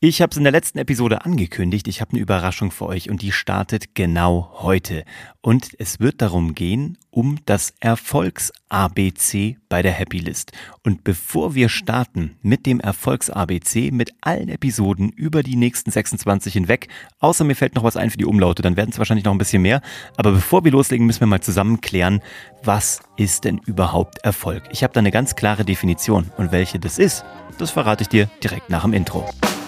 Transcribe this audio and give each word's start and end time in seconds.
Ich 0.00 0.22
habe 0.22 0.30
es 0.30 0.36
in 0.36 0.44
der 0.44 0.52
letzten 0.52 0.78
Episode 0.78 1.24
angekündigt. 1.24 1.88
Ich 1.88 2.00
habe 2.00 2.12
eine 2.12 2.20
Überraschung 2.20 2.70
für 2.70 2.86
euch 2.86 3.10
und 3.10 3.20
die 3.20 3.32
startet 3.32 3.96
genau 3.96 4.48
heute. 4.60 5.04
Und 5.40 5.70
es 5.80 5.98
wird 5.98 6.22
darum 6.22 6.54
gehen, 6.54 6.96
um 7.10 7.40
das 7.46 7.74
Erfolgs-ABC 7.80 9.56
bei 9.68 9.82
der 9.82 9.90
Happy 9.90 10.20
List. 10.20 10.52
Und 10.84 11.02
bevor 11.02 11.56
wir 11.56 11.68
starten 11.68 12.36
mit 12.42 12.64
dem 12.64 12.78
Erfolgs-ABC, 12.78 13.90
mit 13.90 14.12
allen 14.20 14.48
Episoden 14.48 15.08
über 15.08 15.42
die 15.42 15.56
nächsten 15.56 15.90
26 15.90 16.52
hinweg, 16.52 16.86
außer 17.18 17.42
mir 17.42 17.56
fällt 17.56 17.74
noch 17.74 17.82
was 17.82 17.96
ein 17.96 18.10
für 18.10 18.18
die 18.18 18.24
Umlaute, 18.24 18.62
dann 18.62 18.76
werden 18.76 18.90
es 18.92 18.98
wahrscheinlich 18.98 19.24
noch 19.24 19.32
ein 19.32 19.38
bisschen 19.38 19.62
mehr. 19.62 19.82
Aber 20.16 20.30
bevor 20.30 20.62
wir 20.62 20.70
loslegen, 20.70 21.06
müssen 21.06 21.22
wir 21.22 21.26
mal 21.26 21.40
zusammen 21.40 21.80
klären, 21.80 22.20
was 22.62 23.00
ist 23.16 23.42
denn 23.42 23.58
überhaupt 23.66 24.18
Erfolg? 24.18 24.62
Ich 24.70 24.84
habe 24.84 24.92
da 24.92 25.00
eine 25.00 25.10
ganz 25.10 25.34
klare 25.34 25.64
Definition. 25.64 26.30
Und 26.36 26.52
welche 26.52 26.78
das 26.78 27.00
ist, 27.00 27.24
das 27.58 27.72
verrate 27.72 28.02
ich 28.02 28.08
dir 28.08 28.30
direkt 28.40 28.70
nach 28.70 28.82
dem 28.82 28.92
Intro. 28.92 29.28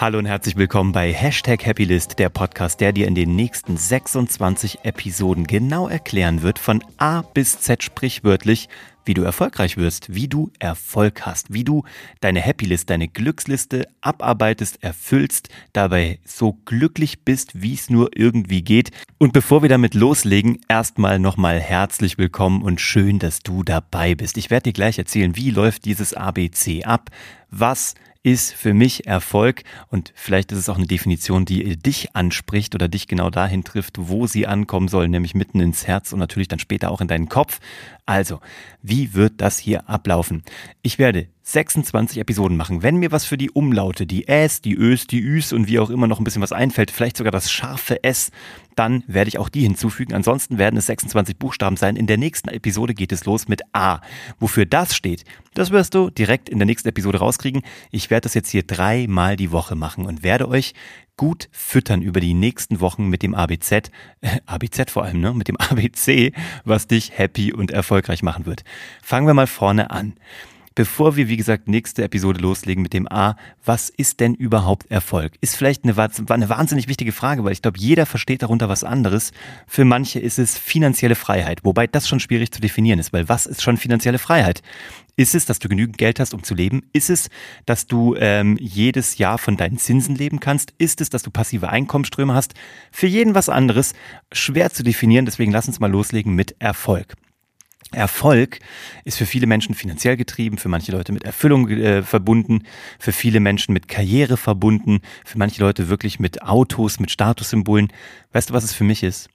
Hallo 0.00 0.20
und 0.20 0.26
herzlich 0.26 0.54
willkommen 0.54 0.92
bei 0.92 1.12
Hashtag 1.12 1.66
Happylist, 1.66 2.20
der 2.20 2.28
Podcast, 2.28 2.80
der 2.80 2.92
dir 2.92 3.08
in 3.08 3.16
den 3.16 3.34
nächsten 3.34 3.76
26 3.76 4.84
Episoden 4.84 5.44
genau 5.44 5.88
erklären 5.88 6.42
wird, 6.42 6.60
von 6.60 6.84
A 6.98 7.22
bis 7.22 7.58
Z 7.58 7.82
sprichwörtlich, 7.82 8.68
wie 9.04 9.14
du 9.14 9.22
erfolgreich 9.22 9.76
wirst, 9.76 10.14
wie 10.14 10.28
du 10.28 10.52
Erfolg 10.60 11.26
hast, 11.26 11.52
wie 11.52 11.64
du 11.64 11.82
deine 12.20 12.40
Happylist, 12.40 12.90
deine 12.90 13.08
Glücksliste 13.08 13.88
abarbeitest, 14.00 14.84
erfüllst, 14.84 15.48
dabei 15.72 16.20
so 16.24 16.52
glücklich 16.64 17.24
bist, 17.24 17.60
wie 17.60 17.74
es 17.74 17.90
nur 17.90 18.10
irgendwie 18.14 18.62
geht. 18.62 18.92
Und 19.18 19.32
bevor 19.32 19.62
wir 19.62 19.68
damit 19.68 19.94
loslegen, 19.94 20.60
erstmal 20.68 21.18
nochmal 21.18 21.58
herzlich 21.58 22.18
willkommen 22.18 22.62
und 22.62 22.80
schön, 22.80 23.18
dass 23.18 23.40
du 23.40 23.64
dabei 23.64 24.14
bist. 24.14 24.36
Ich 24.36 24.48
werde 24.50 24.64
dir 24.64 24.74
gleich 24.74 24.96
erzählen, 24.96 25.34
wie 25.34 25.50
läuft 25.50 25.86
dieses 25.86 26.14
ABC 26.14 26.84
ab, 26.84 27.10
was 27.50 27.94
ist 28.32 28.52
für 28.52 28.74
mich 28.74 29.06
Erfolg 29.06 29.62
und 29.88 30.12
vielleicht 30.14 30.52
ist 30.52 30.58
es 30.58 30.68
auch 30.68 30.76
eine 30.76 30.86
Definition, 30.86 31.44
die 31.44 31.76
dich 31.76 32.14
anspricht 32.14 32.74
oder 32.74 32.88
dich 32.88 33.06
genau 33.08 33.30
dahin 33.30 33.64
trifft, 33.64 33.96
wo 33.98 34.26
sie 34.26 34.46
ankommen 34.46 34.88
soll, 34.88 35.08
nämlich 35.08 35.34
mitten 35.34 35.60
ins 35.60 35.86
Herz 35.86 36.12
und 36.12 36.18
natürlich 36.18 36.48
dann 36.48 36.58
später 36.58 36.90
auch 36.90 37.00
in 37.00 37.08
deinen 37.08 37.28
Kopf. 37.28 37.60
Also, 38.06 38.40
wie 38.82 39.14
wird 39.14 39.40
das 39.40 39.58
hier 39.58 39.88
ablaufen? 39.88 40.42
Ich 40.82 40.98
werde 40.98 41.28
26 41.48 42.18
Episoden 42.18 42.58
machen. 42.58 42.82
Wenn 42.82 42.96
mir 42.96 43.10
was 43.10 43.24
für 43.24 43.38
die 43.38 43.50
Umlaute, 43.50 44.06
die 44.06 44.28
Äs, 44.28 44.60
die 44.60 44.74
Ös, 44.74 45.06
die 45.06 45.20
Üs 45.20 45.54
und 45.54 45.66
wie 45.66 45.78
auch 45.78 45.88
immer 45.88 46.06
noch 46.06 46.20
ein 46.20 46.24
bisschen 46.24 46.42
was 46.42 46.52
einfällt, 46.52 46.90
vielleicht 46.90 47.16
sogar 47.16 47.30
das 47.30 47.50
scharfe 47.50 48.04
S, 48.04 48.30
dann 48.76 49.02
werde 49.06 49.28
ich 49.28 49.38
auch 49.38 49.48
die 49.48 49.62
hinzufügen. 49.62 50.12
Ansonsten 50.12 50.58
werden 50.58 50.76
es 50.76 50.84
26 50.86 51.38
Buchstaben 51.38 51.78
sein. 51.78 51.96
In 51.96 52.06
der 52.06 52.18
nächsten 52.18 52.50
Episode 52.50 52.92
geht 52.92 53.12
es 53.12 53.24
los 53.24 53.48
mit 53.48 53.62
A. 53.72 54.00
Wofür 54.38 54.66
das 54.66 54.94
steht, 54.94 55.24
das 55.54 55.70
wirst 55.70 55.94
du 55.94 56.10
direkt 56.10 56.50
in 56.50 56.58
der 56.58 56.66
nächsten 56.66 56.90
Episode 56.90 57.18
rauskriegen. 57.18 57.62
Ich 57.90 58.10
werde 58.10 58.24
das 58.24 58.34
jetzt 58.34 58.50
hier 58.50 58.62
dreimal 58.62 59.36
die 59.36 59.50
Woche 59.50 59.74
machen 59.74 60.04
und 60.04 60.22
werde 60.22 60.48
euch 60.48 60.74
gut 61.16 61.48
füttern 61.50 62.02
über 62.02 62.20
die 62.20 62.34
nächsten 62.34 62.80
Wochen 62.80 63.08
mit 63.08 63.22
dem 63.22 63.34
ABZ, 63.34 63.72
äh, 63.72 64.40
ABZ 64.44 64.90
vor 64.90 65.04
allem, 65.04 65.20
ne, 65.20 65.32
mit 65.32 65.48
dem 65.48 65.56
ABC, 65.56 66.32
was 66.64 66.86
dich 66.86 67.16
happy 67.16 67.54
und 67.54 67.70
erfolgreich 67.70 68.22
machen 68.22 68.44
wird. 68.44 68.64
Fangen 69.02 69.26
wir 69.26 69.34
mal 69.34 69.46
vorne 69.46 69.90
an. 69.90 70.12
Bevor 70.78 71.16
wir, 71.16 71.26
wie 71.26 71.36
gesagt, 71.36 71.66
nächste 71.66 72.04
Episode 72.04 72.38
loslegen 72.38 72.84
mit 72.84 72.92
dem 72.92 73.10
A, 73.10 73.34
was 73.64 73.88
ist 73.88 74.20
denn 74.20 74.36
überhaupt 74.36 74.88
Erfolg? 74.92 75.32
Ist 75.40 75.56
vielleicht 75.56 75.82
eine, 75.82 75.96
eine 76.28 76.48
wahnsinnig 76.48 76.86
wichtige 76.86 77.10
Frage, 77.10 77.42
weil 77.42 77.50
ich 77.50 77.62
glaube, 77.62 77.80
jeder 77.80 78.06
versteht 78.06 78.42
darunter 78.42 78.68
was 78.68 78.84
anderes. 78.84 79.32
Für 79.66 79.84
manche 79.84 80.20
ist 80.20 80.38
es 80.38 80.56
finanzielle 80.56 81.16
Freiheit, 81.16 81.64
wobei 81.64 81.88
das 81.88 82.06
schon 82.06 82.20
schwierig 82.20 82.52
zu 82.52 82.60
definieren 82.60 83.00
ist, 83.00 83.12
weil 83.12 83.28
was 83.28 83.44
ist 83.44 83.60
schon 83.60 83.76
finanzielle 83.76 84.20
Freiheit? 84.20 84.62
Ist 85.16 85.34
es, 85.34 85.46
dass 85.46 85.58
du 85.58 85.68
genügend 85.68 85.98
Geld 85.98 86.20
hast, 86.20 86.32
um 86.32 86.44
zu 86.44 86.54
leben? 86.54 86.82
Ist 86.92 87.10
es, 87.10 87.28
dass 87.66 87.88
du 87.88 88.14
ähm, 88.16 88.56
jedes 88.60 89.18
Jahr 89.18 89.38
von 89.38 89.56
deinen 89.56 89.78
Zinsen 89.78 90.14
leben 90.14 90.38
kannst? 90.38 90.74
Ist 90.78 91.00
es, 91.00 91.10
dass 91.10 91.24
du 91.24 91.32
passive 91.32 91.70
Einkommensströme 91.70 92.34
hast? 92.34 92.54
Für 92.92 93.08
jeden 93.08 93.34
was 93.34 93.48
anderes. 93.48 93.94
Schwer 94.30 94.70
zu 94.70 94.84
definieren, 94.84 95.24
deswegen 95.24 95.50
lass 95.50 95.66
uns 95.66 95.80
mal 95.80 95.90
loslegen 95.90 96.36
mit 96.36 96.54
Erfolg. 96.60 97.16
Erfolg 97.92 98.58
ist 99.04 99.16
für 99.16 99.24
viele 99.24 99.46
Menschen 99.46 99.74
finanziell 99.74 100.16
getrieben, 100.16 100.58
für 100.58 100.68
manche 100.68 100.92
Leute 100.92 101.12
mit 101.12 101.24
Erfüllung 101.24 101.68
äh, 101.70 102.02
verbunden, 102.02 102.64
für 102.98 103.12
viele 103.12 103.40
Menschen 103.40 103.72
mit 103.72 103.88
Karriere 103.88 104.36
verbunden, 104.36 105.00
für 105.24 105.38
manche 105.38 105.62
Leute 105.62 105.88
wirklich 105.88 106.20
mit 106.20 106.42
Autos, 106.42 107.00
mit 107.00 107.10
Statussymbolen. 107.10 107.88
Weißt 108.32 108.50
du, 108.50 108.54
was 108.54 108.64
es 108.64 108.74
für 108.74 108.84
mich 108.84 109.02
ist? 109.02 109.30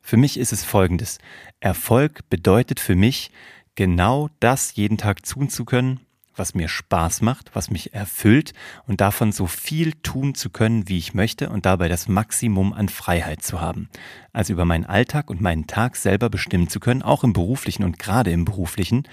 Für 0.00 0.16
mich 0.16 0.38
ist 0.38 0.52
es 0.52 0.64
folgendes. 0.64 1.18
Erfolg 1.60 2.28
bedeutet 2.30 2.80
für 2.80 2.94
mich, 2.94 3.30
genau 3.74 4.30
das 4.40 4.74
jeden 4.74 4.96
Tag 4.96 5.22
tun 5.22 5.50
zu 5.50 5.66
können, 5.66 6.00
was 6.38 6.54
mir 6.54 6.68
Spaß 6.68 7.20
macht, 7.20 7.50
was 7.54 7.70
mich 7.70 7.94
erfüllt 7.94 8.52
und 8.86 9.00
davon 9.00 9.32
so 9.32 9.46
viel 9.46 9.92
tun 10.02 10.34
zu 10.34 10.50
können, 10.50 10.88
wie 10.88 10.98
ich 10.98 11.14
möchte 11.14 11.50
und 11.50 11.66
dabei 11.66 11.88
das 11.88 12.08
Maximum 12.08 12.72
an 12.72 12.88
Freiheit 12.88 13.42
zu 13.42 13.60
haben. 13.60 13.88
Also 14.32 14.52
über 14.52 14.64
meinen 14.64 14.84
Alltag 14.84 15.30
und 15.30 15.40
meinen 15.40 15.66
Tag 15.66 15.96
selber 15.96 16.30
bestimmen 16.30 16.68
zu 16.68 16.80
können, 16.80 17.02
auch 17.02 17.24
im 17.24 17.32
beruflichen 17.32 17.84
und 17.84 17.98
gerade 17.98 18.30
im 18.30 18.44
beruflichen 18.44 19.06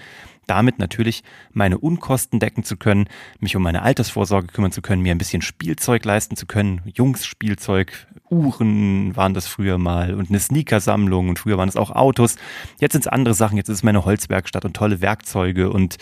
damit 0.46 0.78
natürlich 0.78 1.22
meine 1.52 1.78
Unkosten 1.78 2.40
decken 2.40 2.64
zu 2.64 2.76
können, 2.76 3.08
mich 3.40 3.56
um 3.56 3.62
meine 3.62 3.82
Altersvorsorge 3.82 4.48
kümmern 4.48 4.72
zu 4.72 4.82
können, 4.82 5.02
mir 5.02 5.12
ein 5.12 5.18
bisschen 5.18 5.42
Spielzeug 5.42 6.04
leisten 6.04 6.36
zu 6.36 6.46
können, 6.46 6.82
Jungsspielzeug, 6.84 8.06
Uhren 8.30 9.14
waren 9.16 9.34
das 9.34 9.46
früher 9.46 9.78
mal 9.78 10.14
und 10.14 10.30
eine 10.30 10.40
Sneakersammlung 10.40 11.28
und 11.28 11.38
früher 11.38 11.58
waren 11.58 11.68
es 11.68 11.76
auch 11.76 11.90
Autos. 11.90 12.36
Jetzt 12.80 12.92
sind 12.92 13.02
es 13.02 13.08
andere 13.08 13.34
Sachen, 13.34 13.56
jetzt 13.56 13.68
ist 13.68 13.78
es 13.78 13.82
meine 13.82 14.04
Holzwerkstatt 14.04 14.64
und 14.64 14.74
tolle 14.74 15.00
Werkzeuge 15.00 15.70
und 15.70 15.96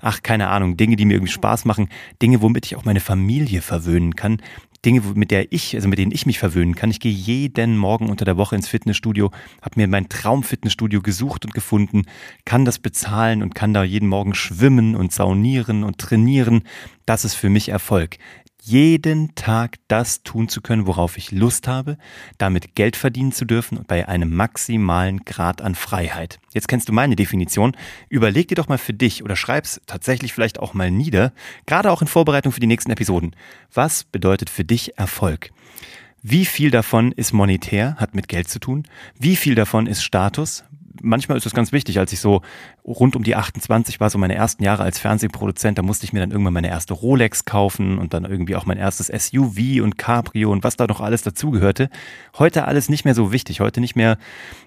ach, 0.00 0.22
keine 0.22 0.48
Ahnung, 0.48 0.76
Dinge, 0.76 0.96
die 0.96 1.04
mir 1.04 1.14
irgendwie 1.14 1.32
Spaß 1.32 1.64
machen, 1.64 1.88
Dinge, 2.22 2.42
womit 2.42 2.66
ich 2.66 2.76
auch 2.76 2.84
meine 2.84 3.00
Familie 3.00 3.62
verwöhnen 3.62 4.16
kann, 4.16 4.38
Dinge, 4.84 5.00
mit 5.14 5.30
der 5.30 5.52
ich, 5.52 5.74
also 5.74 5.88
mit 5.88 5.98
denen 5.98 6.12
ich 6.12 6.26
mich 6.26 6.38
verwöhnen 6.38 6.74
kann. 6.74 6.90
Ich 6.90 7.00
gehe 7.00 7.12
jeden 7.12 7.76
Morgen 7.76 8.10
unter 8.10 8.24
der 8.24 8.36
Woche 8.36 8.54
ins 8.54 8.68
Fitnessstudio, 8.68 9.30
habe 9.62 9.80
mir 9.80 9.88
mein 9.88 10.08
Traumfitnessstudio 10.08 11.00
gesucht 11.00 11.44
und 11.44 11.54
gefunden, 11.54 12.02
kann 12.44 12.64
das 12.64 12.78
bezahlen 12.78 13.42
und 13.42 13.54
kann 13.54 13.72
da 13.72 13.82
jeden 13.82 14.08
Morgen 14.08 14.34
schwimmen 14.34 14.94
und 14.94 15.12
saunieren 15.12 15.84
und 15.84 15.98
trainieren. 15.98 16.64
Das 17.06 17.24
ist 17.24 17.34
für 17.34 17.48
mich 17.48 17.70
Erfolg 17.70 18.18
jeden 18.64 19.34
Tag 19.34 19.76
das 19.88 20.22
tun 20.22 20.48
zu 20.48 20.62
können, 20.62 20.86
worauf 20.86 21.18
ich 21.18 21.32
Lust 21.32 21.68
habe, 21.68 21.98
damit 22.38 22.74
Geld 22.74 22.96
verdienen 22.96 23.30
zu 23.30 23.44
dürfen 23.44 23.76
und 23.76 23.86
bei 23.86 24.08
einem 24.08 24.34
maximalen 24.34 25.24
Grad 25.26 25.60
an 25.60 25.74
Freiheit. 25.74 26.40
Jetzt 26.54 26.66
kennst 26.66 26.88
du 26.88 26.92
meine 26.94 27.14
Definition. 27.14 27.76
Überleg 28.08 28.48
dir 28.48 28.54
doch 28.54 28.68
mal 28.68 28.78
für 28.78 28.94
dich 28.94 29.22
oder 29.22 29.36
schreib's 29.36 29.82
tatsächlich 29.86 30.32
vielleicht 30.32 30.60
auch 30.60 30.72
mal 30.72 30.90
nieder, 30.90 31.34
gerade 31.66 31.90
auch 31.90 32.00
in 32.00 32.08
Vorbereitung 32.08 32.52
für 32.52 32.60
die 32.60 32.66
nächsten 32.66 32.90
Episoden. 32.90 33.36
Was 33.72 34.04
bedeutet 34.04 34.48
für 34.48 34.64
dich 34.64 34.96
Erfolg? 34.96 35.50
Wie 36.22 36.46
viel 36.46 36.70
davon 36.70 37.12
ist 37.12 37.34
monetär, 37.34 37.96
hat 37.96 38.14
mit 38.14 38.28
Geld 38.28 38.48
zu 38.48 38.58
tun? 38.58 38.84
Wie 39.18 39.36
viel 39.36 39.54
davon 39.54 39.86
ist 39.86 40.02
Status? 40.02 40.64
Manchmal 41.02 41.36
ist 41.38 41.46
es 41.46 41.54
ganz 41.54 41.72
wichtig, 41.72 41.98
als 41.98 42.12
ich 42.12 42.20
so 42.20 42.42
rund 42.84 43.16
um 43.16 43.22
die 43.22 43.36
28 43.36 44.00
war, 44.00 44.10
so 44.10 44.18
meine 44.18 44.34
ersten 44.34 44.62
Jahre 44.62 44.82
als 44.82 44.98
Fernsehproduzent, 44.98 45.78
da 45.78 45.82
musste 45.82 46.04
ich 46.04 46.12
mir 46.12 46.20
dann 46.20 46.30
irgendwann 46.30 46.54
meine 46.54 46.68
erste 46.68 46.94
Rolex 46.94 47.44
kaufen 47.44 47.98
und 47.98 48.14
dann 48.14 48.24
irgendwie 48.24 48.56
auch 48.56 48.66
mein 48.66 48.78
erstes 48.78 49.08
SUV 49.08 49.82
und 49.82 49.98
Cabrio 49.98 50.50
und 50.50 50.64
was 50.64 50.76
da 50.76 50.86
noch 50.86 51.00
alles 51.00 51.22
dazugehörte. 51.22 51.90
Heute 52.38 52.66
alles 52.66 52.88
nicht 52.88 53.04
mehr 53.04 53.14
so 53.14 53.32
wichtig, 53.32 53.60
heute 53.60 53.80
nicht 53.80 53.96
mehr 53.96 54.18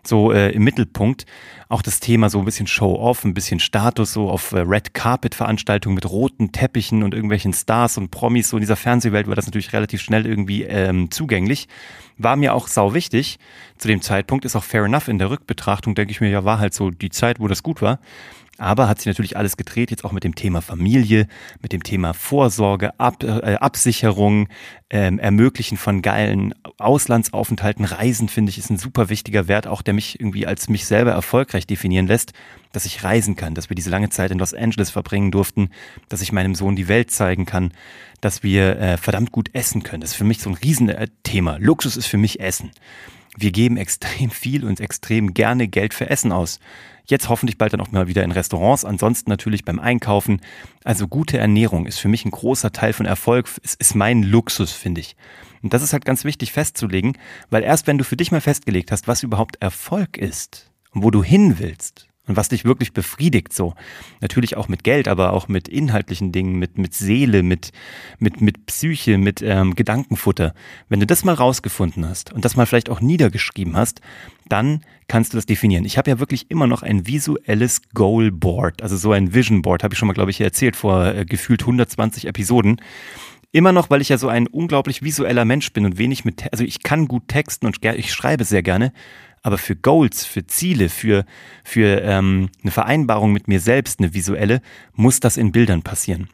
so 0.03 0.31
äh, 0.31 0.51
im 0.51 0.63
Mittelpunkt. 0.63 1.25
Auch 1.69 1.81
das 1.81 1.99
Thema 1.99 2.29
so 2.29 2.39
ein 2.39 2.45
bisschen 2.45 2.67
Show-off, 2.67 3.25
ein 3.25 3.33
bisschen 3.33 3.59
Status, 3.59 4.13
so 4.13 4.29
auf 4.29 4.53
äh, 4.53 4.59
Red 4.59 4.93
Carpet-Veranstaltungen 4.93 5.95
mit 5.95 6.09
roten 6.09 6.51
Teppichen 6.51 7.03
und 7.03 7.13
irgendwelchen 7.13 7.51
Stars 7.51 7.97
und 7.97 8.09
Promis, 8.09 8.49
so 8.49 8.57
in 8.57 8.61
dieser 8.61 8.77
Fernsehwelt 8.77 9.27
war 9.27 9.35
das 9.35 9.47
natürlich 9.47 9.73
relativ 9.73 10.01
schnell 10.01 10.25
irgendwie 10.25 10.63
ähm, 10.63 11.11
zugänglich. 11.11 11.67
War 12.17 12.35
mir 12.35 12.53
auch 12.53 12.67
sau 12.67 12.93
wichtig. 12.93 13.37
Zu 13.77 13.89
dem 13.89 14.01
Zeitpunkt 14.01 14.45
ist 14.45 14.55
auch 14.55 14.63
fair 14.63 14.85
enough 14.85 15.07
in 15.07 15.19
der 15.19 15.29
Rückbetrachtung, 15.29 15.93
denke 15.93 16.11
ich 16.11 16.21
mir, 16.21 16.29
ja, 16.29 16.45
war 16.45 16.59
halt 16.59 16.73
so 16.73 16.89
die 16.89 17.09
Zeit, 17.09 17.39
wo 17.39 17.47
das 17.47 17.63
gut 17.63 17.81
war. 17.81 17.99
Aber 18.57 18.89
hat 18.89 18.99
sich 18.99 19.07
natürlich 19.07 19.37
alles 19.37 19.55
gedreht, 19.55 19.91
jetzt 19.91 20.03
auch 20.03 20.11
mit 20.11 20.23
dem 20.23 20.35
Thema 20.35 20.61
Familie, 20.61 21.27
mit 21.61 21.73
dem 21.73 21.83
Thema 21.83 22.13
Vorsorge, 22.13 22.99
Ab, 22.99 23.23
äh, 23.23 23.55
Absicherung, 23.55 24.47
ähm, 24.89 25.19
Ermöglichen 25.19 25.77
von 25.77 26.01
geilen 26.01 26.55
Auslandsaufenthalten, 26.77 27.85
Reisen, 27.85 28.29
finde 28.29 28.49
ich, 28.49 28.57
ist 28.57 28.69
ein 28.69 28.77
super 28.77 29.09
wichtiger 29.09 29.47
Wert, 29.47 29.67
auch 29.67 29.81
der 29.81 29.93
mich 29.93 30.19
irgendwie 30.19 30.47
als 30.47 30.69
mich 30.69 30.85
selber 30.85 31.11
erfolgreich 31.11 31.67
definieren 31.67 32.07
lässt, 32.07 32.33
dass 32.71 32.85
ich 32.85 33.03
reisen 33.03 33.35
kann, 33.35 33.53
dass 33.53 33.69
wir 33.69 33.75
diese 33.75 33.89
lange 33.89 34.09
Zeit 34.09 34.31
in 34.31 34.39
Los 34.39 34.53
Angeles 34.53 34.89
verbringen 34.89 35.31
durften, 35.31 35.69
dass 36.09 36.21
ich 36.21 36.31
meinem 36.31 36.55
Sohn 36.55 36.75
die 36.75 36.87
Welt 36.87 37.11
zeigen 37.11 37.45
kann, 37.45 37.71
dass 38.21 38.43
wir 38.43 38.79
äh, 38.79 38.97
verdammt 38.97 39.31
gut 39.31 39.49
essen 39.53 39.83
können. 39.83 40.01
Das 40.01 40.11
ist 40.11 40.17
für 40.17 40.23
mich 40.23 40.39
so 40.39 40.49
ein 40.49 40.55
Riesenthema. 40.55 41.57
Luxus 41.59 41.97
ist 41.97 42.07
für 42.07 42.17
mich 42.17 42.39
Essen. 42.39 42.71
Wir 43.39 43.51
geben 43.51 43.77
extrem 43.77 44.31
viel 44.31 44.65
und 44.65 44.79
extrem 44.79 45.35
gerne 45.35 45.67
Geld 45.67 45.93
für 45.93 46.09
Essen 46.09 46.31
aus. 46.31 46.59
Jetzt 47.05 47.29
hoffentlich 47.29 47.59
bald 47.59 47.71
dann 47.71 47.81
auch 47.81 47.91
mal 47.91 48.07
wieder 48.07 48.23
in 48.23 48.31
Restaurants, 48.31 48.83
ansonsten 48.83 49.29
natürlich 49.29 49.63
beim 49.63 49.79
Einkaufen. 49.79 50.41
Also 50.83 51.07
gute 51.07 51.37
Ernährung 51.37 51.85
ist 51.85 51.99
für 51.99 52.07
mich 52.07 52.25
ein 52.25 52.31
großer 52.31 52.71
Teil 52.71 52.93
von 52.93 53.05
Erfolg. 53.05 53.47
Es 53.63 53.75
ist 53.75 53.95
mein 53.95 54.23
Luxus, 54.23 54.71
finde 54.71 55.01
ich. 55.01 55.15
Und 55.61 55.73
das 55.73 55.83
ist 55.83 55.93
halt 55.93 56.03
ganz 56.03 56.23
wichtig 56.23 56.51
festzulegen, 56.51 57.15
weil 57.51 57.63
erst 57.63 57.85
wenn 57.85 57.99
du 57.99 58.03
für 58.03 58.17
dich 58.17 58.31
mal 58.31 58.41
festgelegt 58.41 58.91
hast, 58.91 59.07
was 59.07 59.23
überhaupt 59.23 59.61
Erfolg 59.61 60.17
ist 60.17 60.71
und 60.91 61.03
wo 61.03 61.11
du 61.11 61.23
hin 61.23 61.59
willst, 61.59 62.06
und 62.27 62.37
was 62.37 62.49
dich 62.49 62.65
wirklich 62.65 62.93
befriedigt 62.93 63.53
so. 63.53 63.73
Natürlich 64.21 64.57
auch 64.57 64.67
mit 64.67 64.83
Geld, 64.83 65.07
aber 65.07 65.33
auch 65.33 65.47
mit 65.47 65.67
inhaltlichen 65.67 66.31
Dingen, 66.31 66.59
mit, 66.59 66.77
mit 66.77 66.93
Seele, 66.93 67.41
mit, 67.43 67.71
mit, 68.19 68.41
mit 68.41 68.65
Psyche, 68.65 69.17
mit 69.17 69.41
ähm, 69.41 69.75
Gedankenfutter. 69.75 70.53
Wenn 70.89 70.99
du 70.99 71.05
das 71.05 71.23
mal 71.23 71.33
rausgefunden 71.33 72.07
hast 72.07 72.33
und 72.33 72.45
das 72.45 72.55
mal 72.55 72.65
vielleicht 72.65 72.89
auch 72.89 73.01
niedergeschrieben 73.01 73.75
hast, 73.75 74.01
dann 74.49 74.81
kannst 75.07 75.33
du 75.33 75.37
das 75.37 75.45
definieren. 75.45 75.85
Ich 75.85 75.97
habe 75.97 76.09
ja 76.09 76.19
wirklich 76.19 76.51
immer 76.51 76.67
noch 76.67 76.83
ein 76.83 77.07
visuelles 77.07 77.81
Goal 77.93 78.31
Board, 78.31 78.81
also 78.81 78.97
so 78.97 79.11
ein 79.11 79.33
Vision 79.33 79.61
Board, 79.61 79.83
habe 79.83 79.93
ich 79.93 79.97
schon 79.97 80.07
mal, 80.07 80.13
glaube 80.13 80.31
ich, 80.31 80.41
erzählt 80.41 80.75
vor 80.75 81.07
äh, 81.07 81.25
gefühlt 81.25 81.61
120 81.61 82.27
Episoden. 82.27 82.81
Immer 83.53 83.71
noch, 83.71 83.89
weil 83.89 84.01
ich 84.01 84.09
ja 84.09 84.17
so 84.17 84.27
ein 84.27 84.47
unglaublich 84.47 85.01
visueller 85.01 85.45
Mensch 85.45 85.71
bin 85.71 85.85
und 85.85 85.97
wenig 85.97 86.25
mit, 86.25 86.51
also 86.51 86.65
ich 86.65 86.83
kann 86.83 87.07
gut 87.07 87.29
texten 87.29 87.65
und 87.65 87.83
ich 87.83 88.13
schreibe 88.13 88.43
sehr 88.43 88.61
gerne, 88.61 88.91
aber 89.41 89.57
für 89.57 89.75
Goals, 89.75 90.25
für 90.25 90.45
Ziele, 90.47 90.89
für, 90.89 91.25
für 91.63 92.01
ähm, 92.01 92.49
eine 92.61 92.71
Vereinbarung 92.71 93.31
mit 93.31 93.47
mir 93.47 93.59
selbst, 93.59 93.99
eine 93.99 94.13
visuelle, 94.13 94.61
muss 94.93 95.19
das 95.19 95.37
in 95.37 95.51
Bildern 95.51 95.83
passieren. 95.83 96.29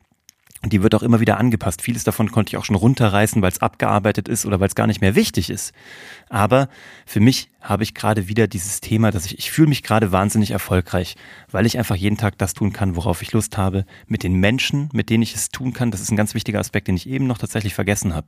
Und 0.63 0.71
die 0.71 0.81
wird 0.81 0.95
auch 0.95 1.03
immer 1.03 1.19
wieder 1.19 1.37
angepasst. 1.37 1.81
Vieles 1.81 2.05
davon 2.05 2.31
konnte 2.31 2.51
ich 2.51 2.57
auch 2.57 2.63
schon 2.63 2.77
runterreißen, 2.77 3.41
weil 3.41 3.51
es 3.51 3.61
abgearbeitet 3.61 4.29
ist 4.29 4.45
oder 4.45 4.61
weil 4.61 4.69
es 4.69 4.75
gar 4.75 4.87
nicht 4.87 5.01
mehr 5.01 5.13
wichtig 5.13 5.49
ist. 5.49 5.73
Aber 6.29 6.69
für 7.05 7.19
mich 7.19 7.49
habe 7.59 7.83
ich 7.83 7.93
gerade 7.93 8.29
wieder 8.29 8.47
dieses 8.47 8.79
Thema, 8.79 9.11
dass 9.11 9.25
ich, 9.25 9.37
ich 9.37 9.51
fühle 9.51 9.67
mich 9.67 9.83
gerade 9.83 10.13
wahnsinnig 10.13 10.51
erfolgreich, 10.51 11.17
weil 11.51 11.65
ich 11.65 11.77
einfach 11.77 11.97
jeden 11.97 12.17
Tag 12.17 12.37
das 12.37 12.53
tun 12.53 12.71
kann, 12.71 12.95
worauf 12.95 13.21
ich 13.21 13.33
Lust 13.33 13.57
habe, 13.57 13.85
mit 14.07 14.23
den 14.23 14.35
Menschen, 14.35 14.87
mit 14.93 15.09
denen 15.09 15.23
ich 15.23 15.35
es 15.35 15.49
tun 15.49 15.73
kann. 15.73 15.91
Das 15.91 15.99
ist 15.99 16.11
ein 16.11 16.17
ganz 16.17 16.33
wichtiger 16.33 16.61
Aspekt, 16.61 16.87
den 16.87 16.95
ich 16.95 17.09
eben 17.09 17.27
noch 17.27 17.39
tatsächlich 17.39 17.73
vergessen 17.73 18.15
habe. 18.15 18.27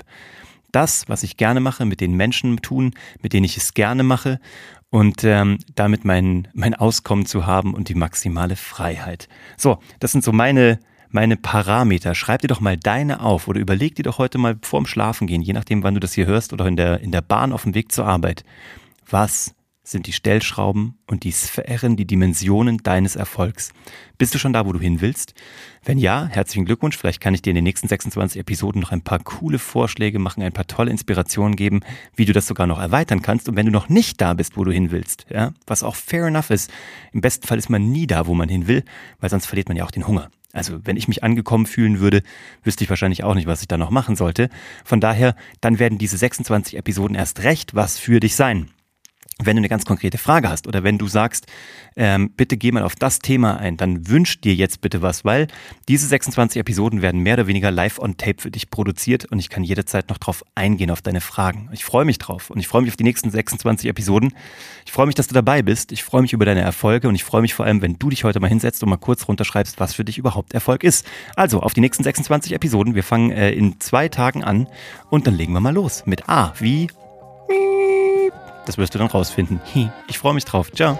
Das, 0.75 1.07
was 1.07 1.23
ich 1.23 1.37
gerne 1.37 1.61
mache, 1.61 1.85
mit 1.85 2.01
den 2.01 2.17
Menschen 2.17 2.57
tun, 2.57 2.93
mit 3.21 3.31
denen 3.31 3.45
ich 3.45 3.55
es 3.55 3.73
gerne 3.73 4.03
mache 4.03 4.41
und 4.89 5.23
ähm, 5.23 5.59
damit 5.73 6.03
mein, 6.03 6.49
mein 6.53 6.73
Auskommen 6.73 7.25
zu 7.25 7.45
haben 7.45 7.73
und 7.73 7.87
die 7.87 7.95
maximale 7.95 8.57
Freiheit. 8.57 9.29
So, 9.55 9.79
das 10.01 10.11
sind 10.11 10.23
so 10.23 10.33
meine 10.33 10.79
meine 11.09 11.37
Parameter. 11.37 12.13
Schreib 12.13 12.41
dir 12.41 12.49
doch 12.49 12.59
mal 12.59 12.75
deine 12.75 13.21
auf 13.21 13.47
oder 13.47 13.61
überleg 13.61 13.95
dir 13.95 14.03
doch 14.03 14.17
heute 14.17 14.37
mal 14.37 14.57
vorm 14.61 14.85
Schlafengehen, 14.85 15.41
je 15.41 15.53
nachdem, 15.53 15.81
wann 15.81 15.93
du 15.93 16.01
das 16.01 16.11
hier 16.11 16.25
hörst 16.25 16.51
oder 16.51 16.65
in 16.65 16.75
der, 16.75 16.99
in 16.99 17.13
der 17.13 17.21
Bahn 17.21 17.53
auf 17.53 17.63
dem 17.63 17.73
Weg 17.73 17.93
zur 17.93 18.05
Arbeit. 18.05 18.43
Was 19.09 19.54
sind 19.87 20.07
die 20.07 20.13
Stellschrauben 20.13 20.97
und 21.07 21.23
die 21.23 21.31
Sphären, 21.31 21.95
die 21.95 22.05
Dimensionen 22.05 22.79
deines 22.79 23.15
Erfolgs. 23.15 23.71
Bist 24.17 24.33
du 24.33 24.39
schon 24.39 24.51
da, 24.51 24.65
wo 24.65 24.73
du 24.73 24.79
hin 24.79 24.99
willst? 24.99 25.35
Wenn 25.83 25.99
ja, 25.99 26.27
herzlichen 26.27 26.65
Glückwunsch. 26.65 26.97
Vielleicht 26.97 27.21
kann 27.21 27.33
ich 27.33 27.41
dir 27.41 27.51
in 27.51 27.55
den 27.55 27.63
nächsten 27.63 27.87
26 27.87 28.39
Episoden 28.41 28.81
noch 28.81 28.91
ein 28.91 29.01
paar 29.01 29.19
coole 29.19 29.59
Vorschläge 29.59 30.17
machen, 30.17 30.41
ein 30.41 30.53
paar 30.53 30.67
tolle 30.67 30.91
Inspirationen 30.91 31.55
geben, 31.55 31.81
wie 32.15 32.25
du 32.25 32.33
das 32.33 32.47
sogar 32.47 32.65
noch 32.65 32.79
erweitern 32.79 33.21
kannst. 33.21 33.47
Und 33.47 33.55
wenn 33.55 33.67
du 33.67 33.71
noch 33.71 33.87
nicht 33.87 34.19
da 34.21 34.33
bist, 34.33 34.57
wo 34.57 34.63
du 34.63 34.71
hin 34.71 34.91
willst, 34.91 35.27
ja, 35.29 35.53
was 35.67 35.83
auch 35.83 35.95
fair 35.95 36.25
enough 36.25 36.49
ist, 36.49 36.71
im 37.11 37.21
besten 37.21 37.47
Fall 37.47 37.59
ist 37.59 37.69
man 37.69 37.91
nie 37.91 38.07
da, 38.07 38.25
wo 38.25 38.33
man 38.33 38.49
hin 38.49 38.67
will, 38.67 38.83
weil 39.19 39.29
sonst 39.29 39.45
verliert 39.45 39.67
man 39.67 39.77
ja 39.77 39.85
auch 39.85 39.91
den 39.91 40.07
Hunger. 40.07 40.29
Also 40.51 40.79
wenn 40.83 40.97
ich 40.97 41.07
mich 41.07 41.23
angekommen 41.23 41.65
fühlen 41.65 41.99
würde, 41.99 42.23
wüsste 42.63 42.83
ich 42.83 42.89
wahrscheinlich 42.89 43.23
auch 43.23 43.35
nicht, 43.35 43.45
was 43.45 43.61
ich 43.61 43.67
da 43.67 43.77
noch 43.77 43.91
machen 43.91 44.15
sollte. 44.15 44.49
Von 44.83 45.01
daher, 45.01 45.35
dann 45.61 45.79
werden 45.79 45.97
diese 45.97 46.17
26 46.17 46.77
Episoden 46.77 47.15
erst 47.15 47.43
recht 47.43 47.75
was 47.75 47.99
für 47.99 48.19
dich 48.19 48.35
sein 48.35 48.69
wenn 49.45 49.55
du 49.55 49.61
eine 49.61 49.69
ganz 49.69 49.85
konkrete 49.85 50.17
Frage 50.17 50.49
hast 50.49 50.67
oder 50.67 50.83
wenn 50.83 50.97
du 50.97 51.07
sagst, 51.07 51.47
ähm, 51.95 52.31
bitte 52.35 52.57
geh 52.57 52.71
mal 52.71 52.83
auf 52.83 52.95
das 52.95 53.19
Thema 53.19 53.57
ein, 53.57 53.77
dann 53.77 54.07
wünsch 54.07 54.41
dir 54.41 54.53
jetzt 54.53 54.81
bitte 54.81 55.01
was, 55.01 55.23
weil 55.23 55.47
diese 55.87 56.07
26 56.07 56.59
Episoden 56.59 57.01
werden 57.01 57.21
mehr 57.21 57.35
oder 57.35 57.47
weniger 57.47 57.71
live 57.71 57.99
on 57.99 58.17
tape 58.17 58.41
für 58.41 58.51
dich 58.51 58.69
produziert 58.69 59.25
und 59.25 59.39
ich 59.39 59.49
kann 59.49 59.63
jederzeit 59.63 60.09
noch 60.09 60.17
drauf 60.17 60.43
eingehen, 60.55 60.91
auf 60.91 61.01
deine 61.01 61.21
Fragen. 61.21 61.69
Ich 61.71 61.85
freue 61.85 62.05
mich 62.05 62.17
drauf 62.17 62.49
und 62.49 62.59
ich 62.59 62.67
freue 62.67 62.81
mich 62.81 62.91
auf 62.91 62.97
die 62.97 63.03
nächsten 63.03 63.31
26 63.31 63.89
Episoden. 63.89 64.33
Ich 64.85 64.91
freue 64.91 65.05
mich, 65.05 65.15
dass 65.15 65.27
du 65.27 65.33
dabei 65.33 65.61
bist. 65.61 65.91
Ich 65.91 66.03
freue 66.03 66.21
mich 66.21 66.33
über 66.33 66.45
deine 66.45 66.61
Erfolge 66.61 67.07
und 67.07 67.15
ich 67.15 67.23
freue 67.23 67.41
mich 67.41 67.53
vor 67.53 67.65
allem, 67.65 67.81
wenn 67.81 67.97
du 67.97 68.09
dich 68.09 68.23
heute 68.23 68.39
mal 68.39 68.47
hinsetzt 68.47 68.83
und 68.83 68.89
mal 68.89 68.97
kurz 68.97 69.27
runterschreibst, 69.27 69.79
was 69.79 69.93
für 69.93 70.03
dich 70.03 70.17
überhaupt 70.17 70.53
Erfolg 70.53 70.83
ist. 70.83 71.05
Also 71.35 71.61
auf 71.61 71.73
die 71.73 71.81
nächsten 71.81 72.03
26 72.03 72.53
Episoden. 72.53 72.95
Wir 72.95 73.03
fangen 73.03 73.31
äh, 73.31 73.51
in 73.51 73.79
zwei 73.79 74.09
Tagen 74.09 74.43
an 74.43 74.67
und 75.09 75.27
dann 75.27 75.35
legen 75.35 75.53
wir 75.53 75.59
mal 75.59 75.73
los 75.73 76.03
mit 76.05 76.27
A 76.27 76.53
wie 76.59 76.87
das 78.65 78.77
wirst 78.77 78.93
du 78.95 78.99
dann 78.99 79.07
rausfinden. 79.07 79.61
Ich 80.07 80.19
freue 80.19 80.33
mich 80.33 80.45
drauf. 80.45 80.71
Ciao. 80.71 80.97